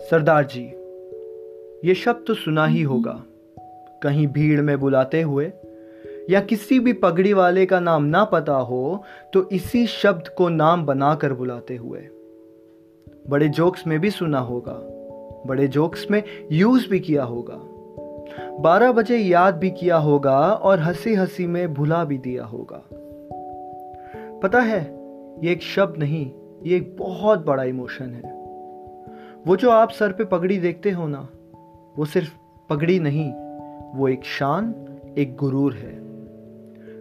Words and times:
सरदार 0.00 0.44
जी, 0.44 0.62
ये 1.88 1.94
शब्द 1.94 2.24
तो 2.26 2.34
सुना 2.34 2.66
ही 2.66 2.82
होगा। 2.82 3.22
कहीं 4.02 4.26
भीड़ 4.26 4.60
में 4.60 4.78
बुलाते 4.80 5.22
हुए 5.22 5.52
या 6.30 6.40
किसी 6.40 6.78
भी 6.80 6.92
पगड़ी 6.92 7.32
वाले 7.32 7.66
का 7.66 7.80
नाम 7.80 8.04
ना 8.04 8.24
पता 8.24 8.54
हो 8.54 9.02
तो 9.32 9.48
इसी 9.48 9.86
शब्द 9.86 10.28
को 10.28 10.48
नाम 10.48 10.86
बनाकर 10.86 11.32
बुलाते 11.32 11.76
हुए। 11.76 12.00
बड़े 13.28 13.48
जोक्स 13.48 13.86
में 13.86 13.98
भी 14.00 14.10
सुना 14.10 14.38
होगा, 14.38 14.78
बड़े 15.46 15.68
जोक्स 15.68 16.06
में 16.10 16.22
यूज़ 16.52 16.88
भी 16.88 17.00
किया 17.00 17.24
होगा। 17.24 17.60
बारह 18.60 18.92
बजे 18.92 19.16
याद 19.16 19.54
भी 19.54 19.70
किया 19.70 19.96
होगा 19.96 20.38
और 20.38 20.80
हँसी 20.80 21.14
हँसी 21.14 21.46
में 21.46 21.74
भुला 21.74 22.04
भी 22.04 22.18
दिया 22.18 22.44
होगा। 22.44 22.82
पता 24.42 24.60
है, 24.60 24.80
ये 25.42 25.52
एक 25.52 25.62
शब्द 25.62 25.96
नहीं, 25.98 26.30
ये 26.62 26.76
एक 26.76 26.96
बहुत 26.96 27.46
बड़ा 27.46 27.64
इमोशन 27.64 28.14
है। 28.14 28.39
वो 29.46 29.56
जो 29.56 29.70
आप 29.70 29.90
सर 29.90 30.12
पे 30.12 30.24
पगड़ी 30.24 30.58
देखते 30.58 30.90
हो 30.90 31.06
ना, 31.08 31.28
वो 31.98 32.04
सिर्फ़ 32.04 32.34
पगड़ी 32.70 32.98
नहीं, 33.00 33.32
वो 33.98 34.08
एक 34.08 34.24
शान, 34.24 34.74
एक 35.18 35.36
गुरूर 35.36 35.74
है। 35.74 35.94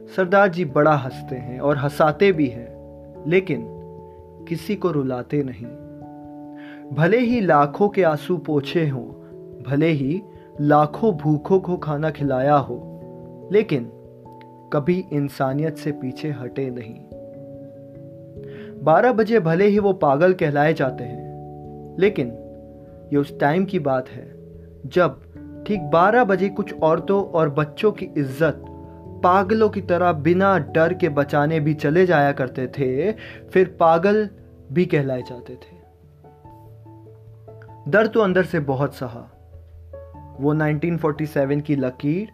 सरदार 0.08 0.48
जी 0.48 0.66
बड़ा 0.66 0.94
हँसते 0.94 1.36
हैं 1.36 1.60
और 1.60 1.78
हंसाते 1.78 2.32
भी 2.32 2.48
हैं, 2.48 2.70
लेकिन 3.28 3.66
किसी 4.50 4.76
को 4.76 4.92
रुलाते 4.92 5.44
नहीं। 5.44 5.66
भले 6.96 7.20
ही 7.20 7.42
लाखों 7.42 7.90
के 7.90 8.04
आँसू 8.04 8.38
पोछे 8.38 8.88
हों, 8.88 9.06
भले 9.64 9.88
ही 9.88 10.22
लाखों 10.62 11.14
भूखों 11.14 11.60
को 11.60 11.78
खाना 11.78 12.12
खिलाया 12.12 12.56
हो, 12.56 12.80
लेकिन 13.52 13.92
कभी 14.74 15.06
इंसानियत 15.14 15.78
से 15.78 15.92
पीछे 15.92 16.32
हटे 16.32 16.70
नहीं। 16.70 17.00
बारह 18.84 19.14
बजे 19.14 19.40
भले 19.40 19.66
ही 19.66 19.80
वो 19.80 19.94
पागल 19.94 20.34
कहलाए 20.34 20.74
जाते 20.74 21.04
हैं 21.04 21.19
लेकिन 22.00 22.28
ये 23.14 23.18
उस 23.18 23.40
टाइम 23.40 23.66
की 23.66 23.80
बात 23.80 24.10
है 24.10 24.36
जब 24.86 25.22
ठीक 25.68 25.82
बारह 25.82 26.24
बजे 26.24 26.50
कुछ 26.50 26.74
औरतों 26.74 27.24
और 27.24 27.50
बच्चों 27.50 27.92
की 27.92 28.06
इज़्ज़त 28.06 28.66
पागलों 29.24 29.70
की 29.70 29.82
तरह 29.82 30.12
बिना 30.12 30.58
डर 30.58 30.94
के 30.94 31.10
बचाने 31.10 31.60
भी 31.60 31.74
चले 31.74 32.06
जाया 32.06 32.32
करते 32.32 32.68
थे, 32.68 33.12
फिर 33.50 33.78
पागल 33.80 34.30
भी 34.72 34.86
कहलाए 34.86 35.22
जाते 35.22 35.56
थे। 35.56 35.78
डर 37.92 38.08
तो 38.08 38.20
अंदर 38.20 38.44
से 38.44 38.60
बहुत 38.60 38.94
सहा। 38.94 39.30
वो 40.40 40.54
1947 40.54 41.62
की 41.62 41.76
लकीर 41.76 42.30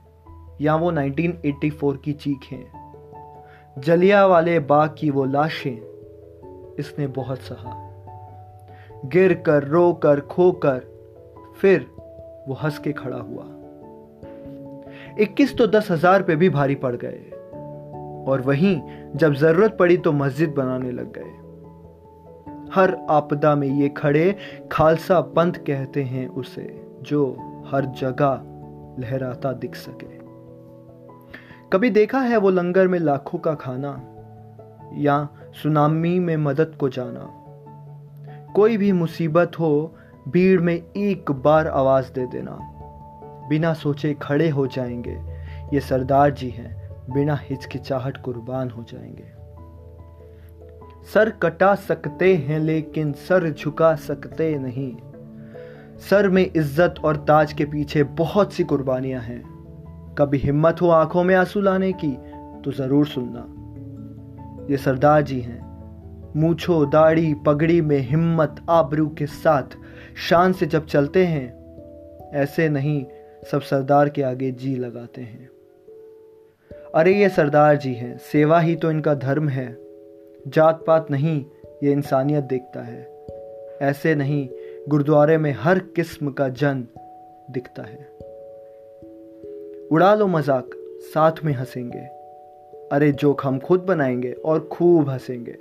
या 0.61 0.75
वो 0.75 0.91
1984 0.91 1.97
की 1.97 2.13
चीखें 2.13 3.81
जलिया 3.81 4.25
वाले 4.25 4.59
बाग 4.59 4.95
की 5.00 5.09
वो 5.09 5.25
लाशें 5.25 6.75
इसने 6.79 7.07
बहुत 7.07 7.39
सहा। 7.39 7.94
गिर 9.09 9.34
कर 9.45 9.64
रो 9.64 9.92
कर 9.94 10.20
खो 10.20 10.52
कर 10.66 10.80
फिर 11.61 11.86
वो 12.48 12.53
हंस 12.53 12.78
के 12.80 12.92
खड़ा 12.94 13.17
हुआ। 13.17 13.45
इक्कीस 15.20 15.58
तो 15.58 15.67
दस 15.67 15.92
हज़ार 15.92 16.23
पे 16.23 16.36
भी 16.36 16.50
भारी 16.50 16.75
पड़ 16.75 16.95
गए 16.95 17.31
और 18.28 18.42
वहीं 18.42 18.80
जब 19.16 19.34
ज़रूरत 19.34 19.75
पड़ी 19.80 19.97
तो 19.97 20.12
मस्जिद 20.12 20.50
बनाने 20.50 20.92
लग 20.92 21.12
गए। 21.17 21.34
हर 22.73 22.95
आपदा 23.09 23.56
में 23.56 23.67
ये 23.67 23.89
खड़े 23.89 24.36
खालसा 24.72 25.19
पंथ 25.36 25.53
कहते 25.67 26.03
हैं 26.03 26.28
उसे, 26.28 26.67
जो 27.02 27.31
हर 27.67 27.86
जगह 28.00 28.42
लहराता 29.00 29.52
दिख 29.53 29.75
सके। 29.75 30.14
कभी 31.73 31.90
देखा 31.90 32.19
है 32.19 32.38
वो 32.38 32.50
लंगर 32.50 32.88
में 32.88 33.00
लाखों 33.00 33.40
का 33.40 33.53
खाना 33.53 33.92
या 34.97 35.28
सुनामी 35.64 36.19
में 36.19 36.38
मदद 36.38 36.75
को 36.80 36.90
जाना? 36.90 37.34
कोई 38.56 38.78
भी 38.78 38.92
मुसीबत 38.92 39.52
हो, 39.59 39.95
भीड़ 40.28 40.61
में 40.61 40.84
एक 40.98 41.31
बार 41.31 41.67
आवाज़ 41.67 42.13
दे 42.13 42.25
देना। 42.28 42.57
बिना 43.50 43.74
सोचे 43.74 44.13
खड़े 44.13 44.50
हो 44.50 44.68
जाएँगे। 44.68 45.19
ये 45.74 45.79
सरदार 45.79 46.31
जी 46.31 46.50
हैं, 46.50 46.91
बिना 47.13 47.40
हिचकिचाहट 47.41 48.18
कुर्बान 48.18 48.69
हो 48.69 48.84
जाएँगे। 48.84 49.34
सर 51.13 51.29
कटा 51.29 51.75
सकते 51.75 52.35
हैं, 52.35 52.59
लेकिन 52.59 53.12
सर 53.13 53.50
झुका 53.50 53.96
सकते 53.96 54.58
नहीं। 54.59 54.97
सर 56.09 56.29
में 56.29 56.52
इज़्ज़त 56.56 56.96
और 57.06 57.18
ताज 57.18 57.53
के 57.53 57.66
पीछे 57.66 58.03
बहुत 58.03 58.53
सी 58.53 58.63
कुर्बानियाँ 58.63 59.22
हैं। 59.22 59.44
कभी 60.18 60.38
हिम्मत 60.38 60.81
हो 60.81 60.90
आँखों 60.90 61.24
में 61.24 61.35
आँसू 61.35 61.62
लाने 61.62 61.94
की 61.94 62.12
तो 62.62 62.72
ज़रूर 62.72 63.06
सुनना। 63.08 63.47
ये 64.72 64.78
सरदार 64.78 65.22
जी 65.22 65.40
हैं 65.40 65.65
मूछो, 66.35 66.85
दाढ़ी, 66.85 67.34
पगड़ी 67.34 67.81
में 67.81 67.97
हिम्मत, 67.97 68.56
आबरू 68.69 69.07
के 69.07 69.25
साथ। 69.25 69.63
शान 70.29 70.53
से 70.53 70.66
जब 70.66 70.85
चलते 70.85 71.25
हैं, 71.25 71.66
ऐसे 72.31 72.69
नहीं, 72.69 73.06
सब 73.51 73.62
सरदार 73.62 74.09
के 74.09 74.22
आगे 74.22 74.51
जी 74.51 74.75
लगाते 74.75 75.22
हैं। 75.22 75.50
अरे 76.96 77.13
ये 77.13 77.29
सरदार 77.29 77.75
जी 77.75 77.94
हैं, 77.94 78.18
सेवा 78.18 78.59
ही 78.59 78.75
तो 78.75 78.91
इनका 78.91 79.13
धर्म 79.13 79.50
है। 79.50 79.78
जात 80.47 80.84
पात 80.88 81.12
नहीं, 81.12 81.46
ये 81.84 81.91
इंसानियत 81.91 82.44
देखता 82.44 82.81
है। 82.81 83.25
ऐसे 83.81 84.16
नहीं, 84.16 84.50
गुरुद्वारे 84.90 85.38
में 85.38 85.52
हर 85.52 85.79
किस्म 85.79 86.31
का 86.31 86.50
जन 86.50 86.88
दिखता 87.52 87.84
है। 87.84 88.09
उड़ा 89.91 90.16
लो 90.16 90.28
मज़ाक, 90.28 90.69
साथ 91.02 91.31
में 91.46 91.53
हंसेंगे। 91.53 92.16
अरे 92.91 93.12
जोक 93.12 93.41
हम 93.44 93.59
खुद 93.59 93.79
बनाएँगे 93.79 94.31
और 94.31 94.59
खूब 94.72 95.09
हंसेंगे। 95.09 95.57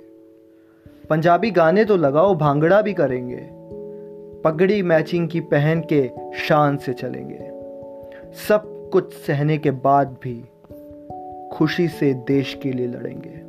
पंजाबी 1.09 1.51
गाने 1.51 1.85
तो 1.85 1.97
लगाओ, 1.97 2.35
भांगड़ा 2.35 2.81
भी 2.81 2.93
करेंगे। 2.93 3.49
पगड़ी 4.41 4.81
मैचिंग 4.81 5.29
की 5.29 5.39
पहन 5.39 5.83
के 5.93 6.09
शान 6.37 6.77
से 6.77 6.93
चलेंगे। 6.93 7.51
सब 8.47 8.89
कुछ 8.93 9.13
सहने 9.13 9.57
के 9.57 9.71
बाद 9.71 10.17
भी 10.23 10.49
खुशी 11.53 11.87
से 11.87 12.13
देश 12.13 12.59
के 12.63 12.71
लिए 12.71 12.87
लड़ेंगे। 12.87 13.44